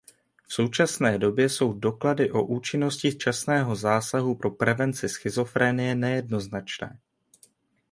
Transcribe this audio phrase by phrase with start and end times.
[0.47, 6.99] V současné době jsou doklady o účinnosti časného zásahu pro prevenci schizofrenie nejednoznačné.